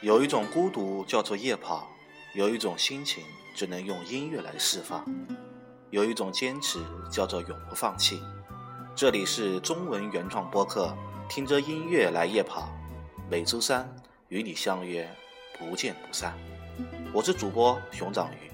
[0.00, 1.90] 有一种孤独叫做夜跑，
[2.32, 5.04] 有一种心情只能用音乐来释放，
[5.90, 6.78] 有一种坚持
[7.10, 8.22] 叫做永不放弃。
[8.94, 10.96] 这里是中文原创播客，
[11.28, 12.68] 听着音乐来夜跑，
[13.28, 13.92] 每周三
[14.28, 15.08] 与你相约，
[15.58, 16.38] 不见不散。
[17.12, 18.47] 我是主播熊掌鱼。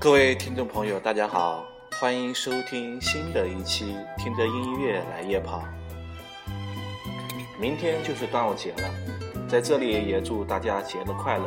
[0.00, 1.62] 各位听众朋友，大家好，
[2.00, 5.62] 欢迎收听新的一期《听着音乐来夜跑》。
[7.60, 8.88] 明天就是端午节了，
[9.46, 11.44] 在这里也祝大家节日快乐。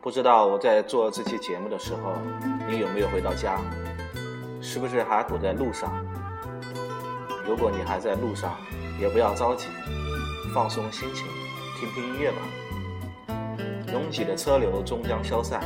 [0.00, 2.12] 不知道我在做这期节目的时候，
[2.70, 3.60] 你有没有回到家？
[4.62, 5.92] 是不是还堵在路上？
[7.44, 8.56] 如果你还在路上，
[9.00, 9.66] 也不要着急，
[10.54, 11.26] 放松心情，
[11.80, 12.38] 听听音乐吧。
[13.92, 15.60] 拥挤的车流终将消散。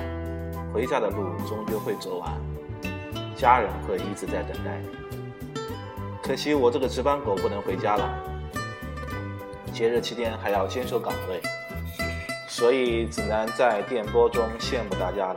[0.72, 2.32] 回家的路终究会走完，
[3.36, 4.80] 家人会一直在等待。
[6.22, 8.08] 可惜我这个值班狗不能回家了，
[9.72, 11.41] 节日期间还要坚守岗位，
[12.48, 15.36] 所以只能在电波中羡慕大家了。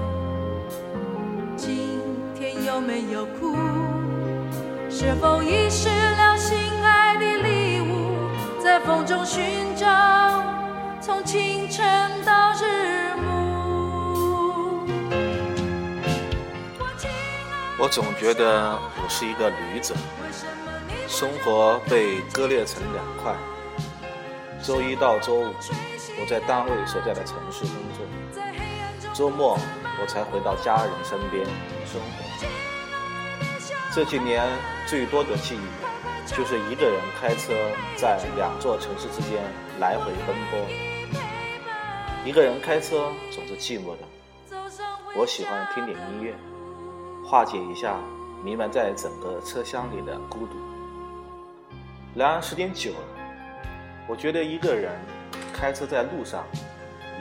[2.71, 3.53] 有没有哭？
[4.89, 8.29] 是否遗失了心爱的礼物，
[8.63, 10.41] 在风中寻找，
[11.01, 11.83] 从清晨
[12.25, 14.87] 到日暮。
[17.77, 19.93] 我总觉得我是一个旅者，
[21.09, 23.35] 生活被割裂成两块，
[24.63, 25.53] 周一到周五。
[26.21, 28.05] 我在单位所在的城市工作，
[29.13, 29.59] 周末
[29.99, 31.45] 我才回到家人身边
[31.85, 32.31] 生活。
[33.93, 34.41] 这几年
[34.87, 37.51] 最多的记忆，就是一个人开车
[37.97, 39.43] 在两座城市之间
[39.81, 40.59] 来回奔波。
[42.23, 44.55] 一个人开车总是寂寞的，
[45.13, 46.33] 我喜欢听点音乐，
[47.27, 47.97] 化解一下
[48.41, 50.55] 弥漫在整个车厢里的孤独。
[52.15, 52.99] 然而时间久了，
[54.07, 54.91] 我觉得一个人。
[55.53, 56.43] 开车在路上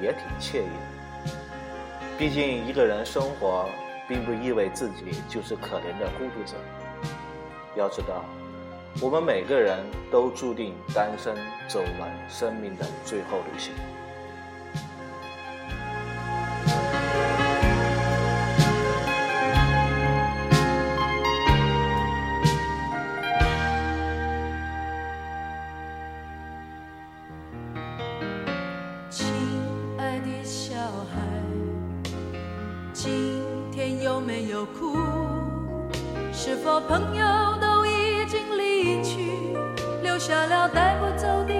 [0.01, 1.31] 也挺惬意的，
[2.17, 3.69] 毕竟一个人生活，
[4.11, 6.57] 并不意味自己就是可怜的孤独者。
[7.77, 8.25] 要知道，
[9.01, 9.79] 我们每个人
[10.11, 11.33] 都注定单身，
[11.69, 13.73] 走完生命的最后旅行。
[33.99, 34.97] 有没有哭？
[36.33, 37.25] 是否朋友
[37.61, 39.57] 都已经离去，
[40.03, 41.53] 留下了带不走的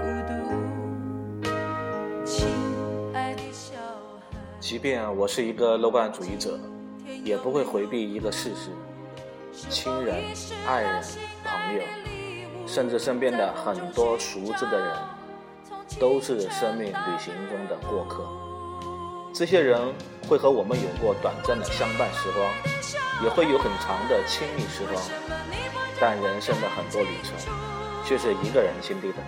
[0.00, 0.32] 孤独。
[2.24, 2.46] 亲
[3.14, 3.74] 爱的小
[4.30, 6.58] 孩，即便我是一个乐观主义者，
[7.24, 8.70] 也不会回避一个事实：
[9.68, 10.22] 亲人、
[10.66, 11.02] 爱人、
[11.44, 11.82] 朋友，
[12.66, 14.96] 甚至身边的很多熟知的人，
[15.98, 18.24] 都是生命旅行中的过客。
[19.34, 19.80] 这些人
[20.28, 22.48] 会和我们有过短暂的相伴时光，
[23.22, 25.02] 也会有很长的亲密时光，
[26.00, 27.34] 但人生的很多旅程
[28.04, 29.18] 却是一个人经历的。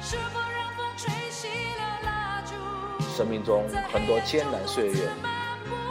[3.16, 5.08] 生命中很多艰难岁月、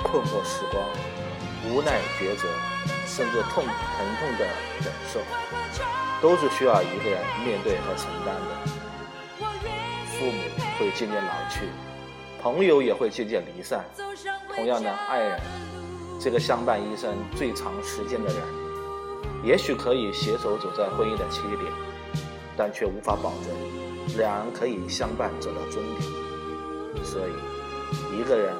[0.03, 0.83] 困惑时光、
[1.69, 2.47] 无奈抉择，
[3.05, 3.73] 甚至痛疼
[4.19, 4.45] 痛的
[4.83, 5.19] 忍受，
[6.21, 8.49] 都是需要一个人面对和承担的。
[10.19, 10.41] 父母
[10.77, 11.69] 会渐渐老去。
[12.41, 13.85] 朋友也会渐渐离散，
[14.55, 15.39] 同样的爱人，
[16.19, 18.37] 这个相伴一生最长时间的人，
[19.43, 21.71] 也许可以携手走在婚姻的起点，
[22.55, 27.03] 但却无法保证两人可以相伴走到终点。
[27.03, 28.53] 所以，一个人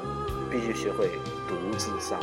[0.49, 1.09] 必须学会
[1.47, 2.19] 独自上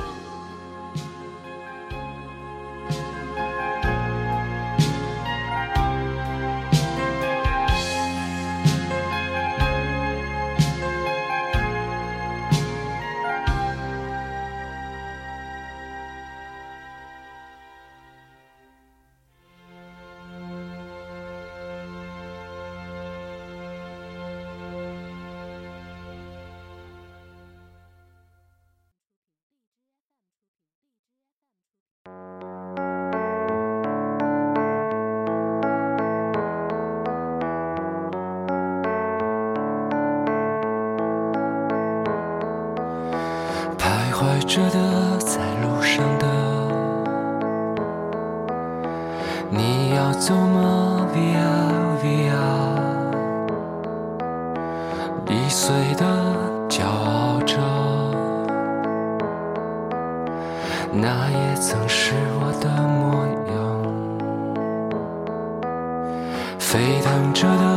[44.20, 46.26] 怀着的，在路上的，
[49.48, 51.40] 你要走吗？Via
[52.02, 52.36] Via，
[55.26, 56.04] 易碎的，
[56.68, 57.56] 骄傲着，
[60.92, 62.12] 那也曾是
[62.42, 63.24] 我的模
[63.54, 63.56] 样。
[66.58, 67.69] 沸腾着的，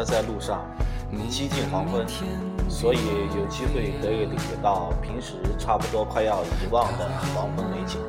[0.00, 0.64] 车在路上，
[1.28, 2.06] 接近黄昏。
[2.70, 2.98] 所以
[3.36, 8.00] 有机会可以领略到平时差不多快要遗忘的黄昏美景。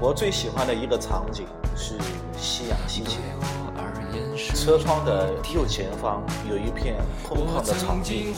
[0.00, 1.44] 我最喜欢的一个场景
[1.76, 1.98] 是
[2.38, 3.18] 夕阳西下，
[4.54, 6.96] 车窗的右前方有一片
[7.28, 8.32] 空旷的场地，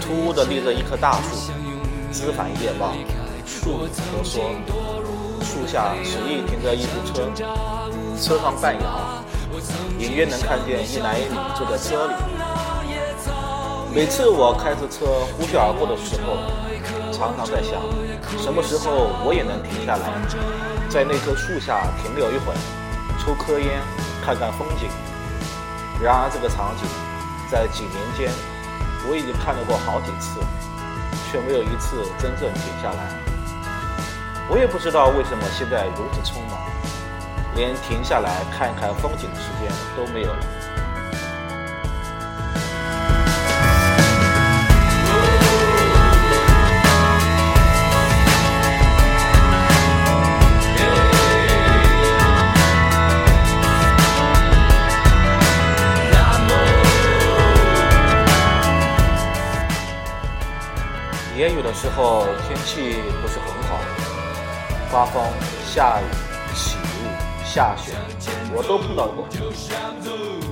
[0.00, 1.52] 突兀的立着一棵大树，
[2.12, 2.94] 枝繁叶茂，
[3.44, 4.40] 树婆娑，
[5.42, 7.28] 树下随意停着一部车，
[8.16, 9.23] 车窗半摇，
[9.98, 12.14] 隐约能看见一男一女坐在车里。
[13.94, 15.06] 每次我开着车
[15.36, 16.38] 呼啸而过的时候，
[17.12, 17.80] 常常在想，
[18.42, 20.10] 什么时候我也能停下来，
[20.88, 22.58] 在那棵树下停留一会儿，
[23.22, 23.80] 抽颗烟，
[24.24, 24.90] 看看风景。
[26.02, 26.82] 然而这个场景，
[27.48, 28.32] 在几年间，
[29.08, 30.42] 我已经看到过好几次，
[31.30, 33.14] 却没有一次真正停下来。
[34.50, 36.58] 我也不知道为什么现在如此匆忙，
[37.56, 40.46] 连停下来看一看风景的时间都没有了。
[61.36, 63.78] 也有的时候天气不是很好，
[64.90, 65.22] 刮风、
[65.66, 66.04] 下雨、
[67.54, 67.92] 下雪，
[68.52, 69.28] 我都碰到过。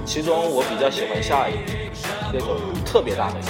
[0.06, 1.90] 其中我比较喜欢下雨，
[2.32, 2.56] 那种
[2.86, 3.42] 特别大的雨，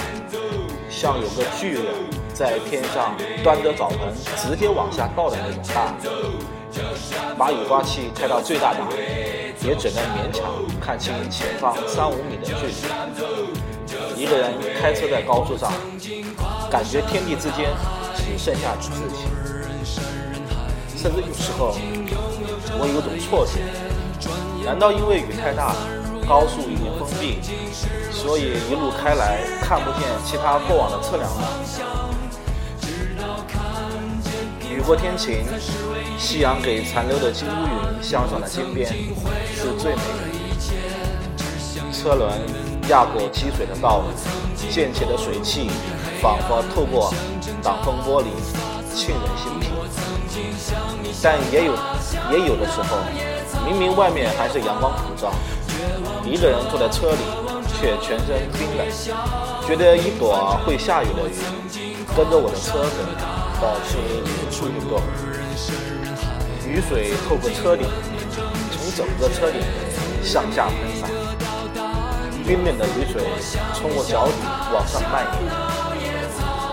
[0.89, 1.85] 像有个巨人
[2.33, 3.99] 在天上端着澡盆
[4.35, 6.09] 直接往下倒的那种大雨。
[7.37, 8.87] 把雨刮器开到最大档，
[9.61, 10.49] 也只能勉强
[10.81, 12.73] 看清前方三五米的距离。
[14.19, 15.71] 一个人开车在高速上，
[16.71, 17.69] 感觉天地之间
[18.15, 20.22] 只剩下你自己。
[21.03, 21.75] 甚至有时候，
[22.79, 23.59] 我有种错觉：
[24.63, 25.75] 难道因为雨太大，
[26.25, 27.41] 高速已经封闭，
[28.09, 31.43] 所以一路开来看不见其他过往的车辆吗？
[34.71, 35.43] 雨过天晴，
[36.17, 38.89] 夕阳给残留的金乌云镶上了金边，
[39.53, 40.31] 是最美的。
[41.91, 42.31] 车轮
[42.87, 44.05] 压过积水的道路，
[44.71, 45.69] 溅起的水汽
[46.21, 47.13] 仿佛透过
[47.61, 48.27] 挡风玻璃
[48.95, 49.67] 沁人心脾。
[51.21, 51.73] 但也有
[52.31, 52.97] 也有的时候，
[53.65, 55.31] 明明外面还是阳光普照，
[56.25, 57.19] 一个人坐在车里
[57.79, 58.87] 却全身冰冷，
[59.67, 61.35] 觉得一朵会下雨的云
[62.15, 62.97] 跟着我的车子。
[63.61, 64.99] 保持匀速运动，
[66.67, 67.87] 雨水透过车顶，
[68.73, 69.61] 从整个车顶
[70.21, 71.07] 向下喷洒，
[72.45, 73.23] 冰冷的雨水
[73.73, 74.33] 从我脚底
[74.73, 76.03] 往上蔓延，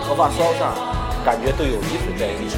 [0.05, 0.75] 头发梢上
[1.23, 2.49] 感觉都有雨水在滴，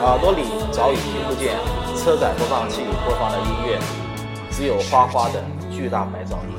[0.00, 1.58] 耳朵里早已听不见
[1.96, 3.80] 车载播放器播放的音乐，
[4.50, 6.54] 只有哗哗的巨大白噪音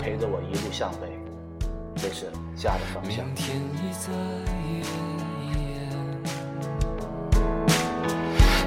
[0.00, 1.06] 陪着我一路向北，
[1.94, 3.24] 这是家的方向。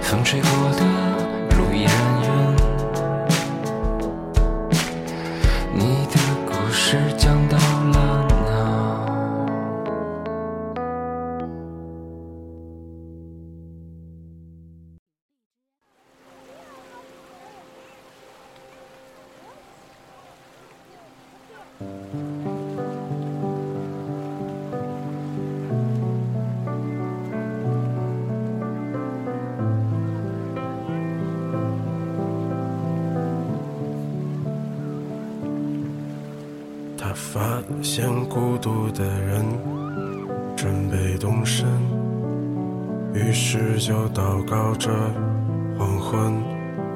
[0.01, 1.05] 风吹过的
[37.36, 39.44] 发现孤独的人
[40.56, 41.68] 准备动身，
[43.13, 44.89] 于是就祷告着
[45.77, 46.34] 黄昏，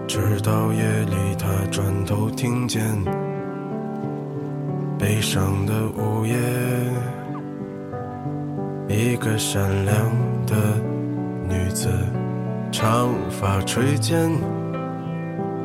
[0.08, 2.82] 直到夜里他转头听见
[4.98, 6.38] 悲伤的午夜，
[8.88, 9.94] 一个善良
[10.48, 10.56] 的
[11.50, 11.90] 女子，
[12.72, 14.32] 长发垂肩，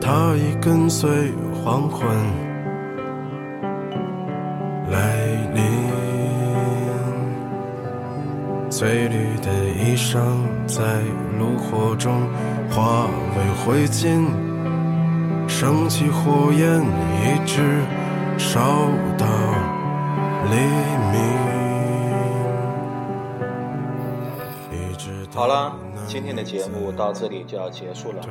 [0.00, 1.30] 她已跟随
[1.62, 2.10] 黄昏。
[8.76, 10.18] 翠绿的衣裳
[10.66, 10.82] 在
[11.38, 12.28] 炉火中
[12.72, 14.26] 化为灰烬，
[15.46, 16.82] 升起火焰，
[17.22, 17.84] 一直
[18.36, 18.60] 烧
[19.16, 19.26] 到
[20.50, 20.56] 黎
[21.12, 21.22] 明。
[25.32, 25.76] 好了，
[26.08, 28.24] 今天的节目到这里就要结束了。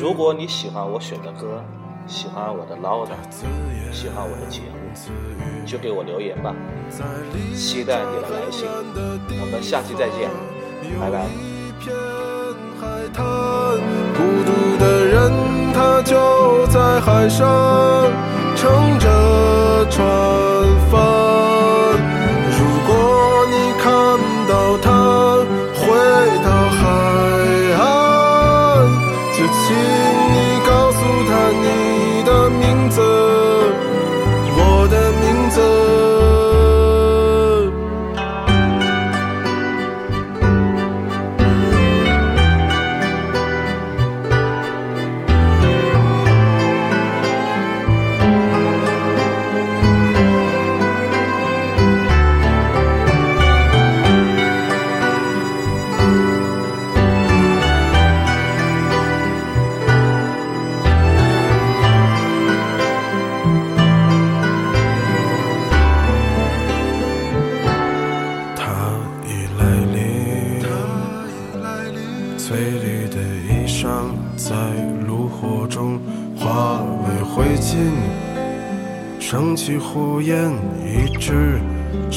[0.00, 1.62] 如果你喜欢我选的歌，
[2.06, 3.10] 喜欢我的唠叨，
[3.90, 4.76] 喜欢我的节目，
[5.66, 6.54] 就给我留言吧，
[7.54, 8.68] 期待你的来信。
[9.40, 10.30] 我们下期再见，
[11.00, 11.26] 拜拜。
[14.14, 15.32] 孤独的人，
[15.72, 18.10] 他就在海上
[18.54, 20.04] 乘着船
[20.90, 21.23] 帆。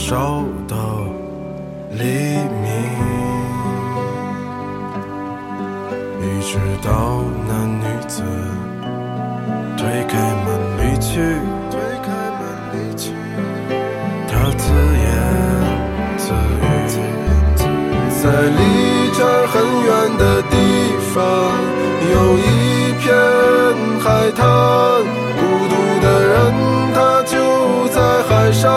[0.10, 0.16] 找
[0.70, 0.78] 到
[1.92, 2.72] 黎明，
[6.22, 8.24] 一直到那女子
[9.76, 10.48] 推开门
[10.78, 11.20] 离去，
[11.70, 12.08] 推开
[12.40, 13.12] 门离去，
[14.30, 15.06] 她自言。
[16.16, 16.64] 自语，
[18.24, 18.60] 在离
[19.12, 19.88] 这儿很远
[20.18, 20.56] 的地
[21.14, 21.16] 方，
[22.14, 23.06] 有一片
[24.00, 24.42] 海滩。
[25.36, 26.34] 孤独的人，
[26.96, 27.36] 他就
[27.90, 28.72] 在海上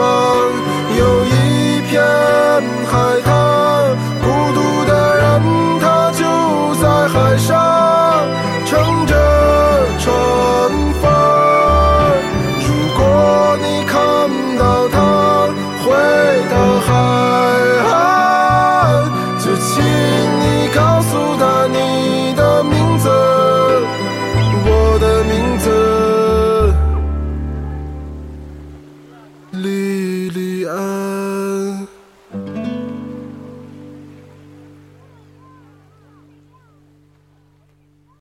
[0.00, 0.47] Oh.